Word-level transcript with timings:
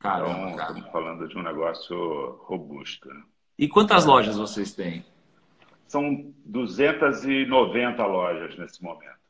Caramba, 0.00 0.30
então, 0.30 0.56
cara. 0.56 0.72
estamos 0.72 0.90
falando 0.90 1.28
de 1.28 1.38
um 1.38 1.42
negócio 1.42 2.38
robusto. 2.44 3.06
Né? 3.08 3.22
E 3.58 3.68
quantas 3.68 4.06
lojas 4.06 4.36
vocês 4.36 4.74
têm? 4.74 5.04
São 5.86 6.32
290 6.46 8.06
lojas 8.06 8.58
nesse 8.58 8.82
momento. 8.82 9.20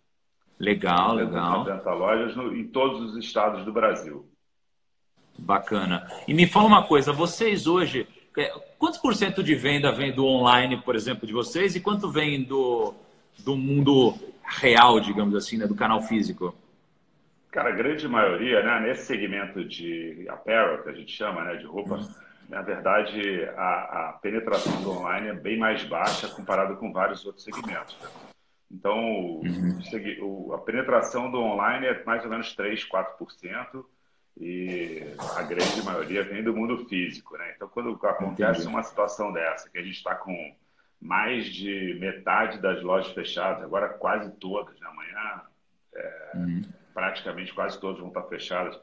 Legal, 0.58 1.14
legal. 1.14 1.64
290 1.64 1.90
lojas 1.94 2.36
no, 2.36 2.56
em 2.56 2.68
todos 2.68 3.00
os 3.02 3.16
estados 3.16 3.64
do 3.64 3.72
Brasil. 3.72 4.30
Bacana. 5.36 6.08
E 6.28 6.35
me 6.35 6.46
fala 6.46 6.67
uma 6.67 6.87
coisa, 6.87 7.12
vocês 7.12 7.66
hoje, 7.66 8.06
é, 8.38 8.52
quantos 8.78 9.00
por 9.00 9.14
cento 9.14 9.42
de 9.42 9.54
venda 9.56 9.90
vem 9.90 10.12
do 10.12 10.24
online, 10.24 10.80
por 10.82 10.94
exemplo, 10.94 11.26
de 11.26 11.32
vocês, 11.32 11.74
e 11.74 11.80
quanto 11.80 12.10
vem 12.10 12.44
do, 12.44 12.94
do 13.38 13.56
mundo 13.56 14.14
real, 14.44 15.00
digamos 15.00 15.34
assim, 15.34 15.56
né, 15.56 15.66
do 15.66 15.74
canal 15.74 16.02
físico? 16.02 16.55
Cara, 17.51 17.70
a 17.70 17.73
grande 17.73 18.06
maioria, 18.06 18.62
né, 18.62 18.80
nesse 18.80 19.06
segmento 19.06 19.64
de 19.64 20.24
apparel, 20.28 20.82
que 20.82 20.88
a 20.88 20.92
gente 20.92 21.12
chama, 21.12 21.42
né, 21.42 21.56
de 21.56 21.66
roupa, 21.66 21.96
uhum. 21.96 22.09
na 22.48 22.62
verdade, 22.62 23.45
a, 23.56 24.10
a, 24.10 24.18
penetração 24.23 24.80
do 24.82 24.92
online 24.92 25.28
é 25.28 25.34
bem 25.34 25.59
mais 25.59 25.82
baixa 25.84 26.28
comparado 26.28 26.76
com 26.76 26.92
vários 26.92 27.26
outros 27.26 27.45
segmentos. 27.45 27.98
Né? 28.00 28.09
Então, 28.70 28.96
uhum. 28.96 29.80
o, 30.23 30.54
a 30.54 30.59
penetração 30.59 31.28
do 31.28 31.40
online 31.40 31.86
é 31.86 32.04
mais 32.04 32.23
ou 32.23 32.30
menos 32.30 32.54
3, 32.54 32.88
4%, 32.88 33.84
e 34.40 35.02
a 35.37 35.42
grande 35.42 35.82
maioria 35.82 36.23
vem 36.23 36.45
do 36.45 36.54
mundo 36.54 36.87
físico. 36.87 37.37
Né? 37.37 37.52
Então, 37.56 37.68
quando 37.68 37.98
acontece 38.06 38.66
uma 38.68 38.82
situação 38.84 39.32
dessa, 39.32 39.68
que 39.68 39.76
a 39.76 39.82
gente 39.82 39.96
está 39.96 40.14
com 40.14 40.54
mais 41.01 41.46
de 41.46 41.96
metade 41.98 42.59
das 42.59 42.80
lojas 42.80 43.12
fechadas, 43.12 43.64
agora 43.64 43.88
quase 43.88 44.30
todas, 44.37 44.78
né? 44.78 44.87
amanhã 44.87 45.42
é, 45.95 46.30
uhum. 46.37 46.62
Praticamente 47.10 47.52
quase 47.52 47.78
todas 47.80 47.98
vão 47.98 48.09
estar 48.09 48.23
fechadas. 48.23 48.78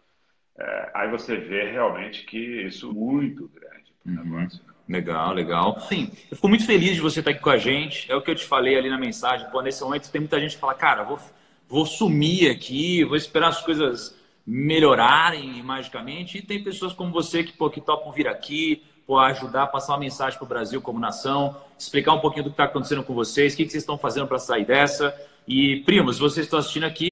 É, 0.60 0.92
aí 0.94 1.12
você 1.12 1.38
vê 1.38 1.72
realmente 1.72 2.26
que 2.26 2.38
isso 2.38 2.90
é 2.90 2.94
muito 2.94 3.48
grande 3.50 3.94
para 4.04 4.12
o 4.12 4.16
uhum. 4.16 4.24
negócio. 4.24 4.62
Né? 4.66 4.74
Legal, 4.90 5.34
legal. 5.34 5.80
Sim, 5.82 6.12
eu 6.32 6.36
fico 6.36 6.48
muito 6.48 6.66
feliz 6.66 6.96
de 6.96 7.02
você 7.02 7.20
estar 7.20 7.32
aqui 7.32 7.42
com 7.42 7.50
a 7.50 7.58
gente. 7.58 8.12
É 8.12 8.16
o 8.16 8.22
que 8.22 8.32
eu 8.32 8.36
te 8.36 8.46
falei 8.46 8.78
ali 8.78 8.90
na 8.90 8.98
mensagem. 8.98 9.50
Pô, 9.50 9.62
nesse 9.62 9.84
momento 9.84 10.12
tem 10.12 10.22
muita 10.22 10.40
gente 10.40 10.56
que 10.56 10.62
fala, 10.62 10.74
cara, 10.74 11.04
vou, 11.04 11.20
vou 11.68 11.86
sumir 11.86 12.50
aqui, 12.50 13.04
vou 13.04 13.18
esperar 13.18 13.50
as 13.50 13.62
coisas 13.62 14.18
melhorarem 14.46 15.62
magicamente. 15.62 16.38
E 16.38 16.42
tem 16.42 16.64
pessoas 16.64 16.94
como 16.94 17.12
você 17.12 17.44
que, 17.44 17.52
pô, 17.52 17.70
que 17.70 17.82
topam 17.82 18.14
vir 18.14 18.28
aqui, 18.28 18.82
pô, 19.06 19.20
ajudar 19.20 19.64
a 19.64 19.68
passar 19.68 19.94
uma 19.94 20.00
mensagem 20.00 20.38
para 20.40 20.46
o 20.46 20.50
Brasil 20.50 20.82
como 20.82 21.00
nação, 21.00 21.58
explicar 21.78 22.14
um 22.14 22.22
pouquinho 22.22 22.46
do 22.46 22.50
que 22.50 22.54
está 22.54 22.64
acontecendo 22.64 23.04
com 23.04 23.14
vocês, 23.14 23.54
o 23.54 23.58
que, 23.58 23.66
que 23.66 23.72
vocês 23.72 23.84
estão 23.84 23.98
fazendo 23.98 24.26
para 24.26 24.40
sair 24.40 24.66
dessa. 24.66 25.14
E, 25.46 25.82
primos, 25.82 26.18
vocês 26.18 26.46
estão 26.46 26.60
assistindo 26.60 26.86
aqui, 26.86 27.10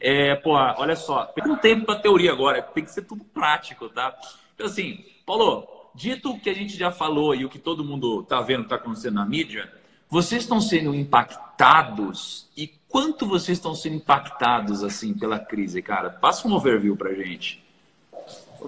é, 0.00 0.34
pô, 0.36 0.52
olha 0.52 0.96
só, 0.96 1.24
tem 1.26 1.50
um 1.50 1.56
tempo 1.56 1.86
para 1.86 2.00
teoria 2.00 2.32
agora, 2.32 2.62
tem 2.62 2.84
que 2.84 2.90
ser 2.90 3.02
tudo 3.02 3.24
prático, 3.24 3.88
tá? 3.88 4.14
Então, 4.54 4.66
assim, 4.66 5.04
Paulo, 5.24 5.66
dito 5.94 6.30
o 6.30 6.40
que 6.40 6.50
a 6.50 6.54
gente 6.54 6.76
já 6.76 6.90
falou 6.90 7.34
e 7.34 7.44
o 7.44 7.48
que 7.48 7.58
todo 7.58 7.84
mundo 7.84 8.20
está 8.20 8.40
vendo 8.40 8.60
que 8.60 8.66
está 8.66 8.76
acontecendo 8.76 9.14
na 9.14 9.26
mídia, 9.26 9.72
vocês 10.08 10.42
estão 10.42 10.60
sendo 10.60 10.94
impactados 10.94 12.50
e 12.56 12.68
quanto 12.88 13.26
vocês 13.26 13.58
estão 13.58 13.74
sendo 13.74 13.96
impactados 13.96 14.84
assim 14.84 15.14
pela 15.14 15.38
crise, 15.38 15.82
cara? 15.82 16.10
Passa 16.10 16.46
um 16.46 16.52
overview 16.52 16.96
para 16.96 17.14
gente. 17.14 17.64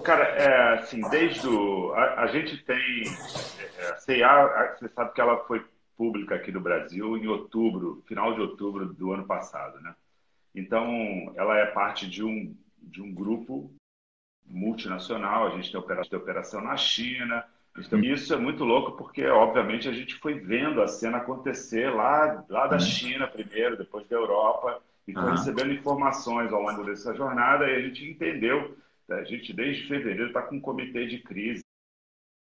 Cara, 0.03 0.23
é, 0.25 0.79
assim, 0.79 1.01
desde 1.09 1.47
o, 1.47 1.93
a, 1.93 2.21
a 2.21 2.27
gente 2.27 2.57
tem 2.57 3.03
é, 3.79 3.89
a 3.89 3.95
CIA, 3.95 4.75
você 4.77 4.87
sabe 4.89 5.13
que 5.13 5.21
ela 5.21 5.37
foi 5.45 5.65
pública 5.97 6.35
aqui 6.35 6.51
no 6.51 6.61
Brasil 6.61 7.17
em 7.17 7.27
outubro, 7.27 8.03
final 8.05 8.33
de 8.33 8.41
outubro 8.41 8.85
do 8.93 9.11
ano 9.11 9.25
passado, 9.25 9.79
né? 9.81 9.95
Então, 10.57 11.31
ela 11.35 11.57
é 11.57 11.67
parte 11.67 12.09
de 12.09 12.23
um 12.23 12.55
de 12.81 13.01
um 13.01 13.13
grupo 13.13 13.71
multinacional, 14.45 15.47
a 15.47 15.49
gente 15.51 15.69
tem 15.69 15.79
operação, 15.79 16.09
tem 16.09 16.19
operação 16.19 16.61
na 16.61 16.77
China. 16.77 17.43
Então, 17.77 17.99
isso 17.99 18.33
é 18.33 18.37
muito 18.37 18.63
louco 18.63 18.93
porque, 18.93 19.25
obviamente, 19.27 19.87
a 19.87 19.91
gente 19.91 20.15
foi 20.15 20.39
vendo 20.39 20.81
a 20.81 20.87
cena 20.87 21.17
acontecer 21.17 21.89
lá, 21.89 22.43
lá 22.49 22.65
da 22.65 22.77
uhum. 22.77 22.81
China 22.81 23.27
primeiro, 23.27 23.77
depois 23.77 24.07
da 24.07 24.15
Europa, 24.15 24.81
e 25.07 25.13
foi 25.13 25.21
uhum. 25.21 25.31
recebendo 25.31 25.73
informações 25.73 26.51
ao 26.51 26.61
longo 26.61 26.83
dessa 26.83 27.13
jornada 27.13 27.69
e 27.69 27.75
a 27.75 27.81
gente 27.81 28.09
entendeu. 28.09 28.75
A 29.09 29.23
gente, 29.23 29.53
desde 29.53 29.87
fevereiro, 29.87 30.27
está 30.27 30.41
com 30.41 30.55
um 30.55 30.61
comitê 30.61 31.05
de 31.05 31.19
crise 31.19 31.63